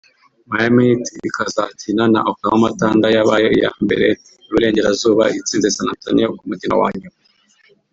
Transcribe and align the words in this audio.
Miami 0.51 0.81
Heat 0.87 1.05
ikazakina 1.29 2.03
na 2.13 2.19
Oklahoma 2.29 2.69
Thunder 2.79 3.11
yabaye 3.17 3.47
iyambere 3.57 4.07
I 4.45 4.47
burengerazuba 4.51 5.23
itsinze 5.39 5.67
San 5.75 5.87
Antonio 5.95 6.27
ku 6.37 6.43
mukino 6.49 6.75
wa 6.81 6.89
nyuma 6.99 7.17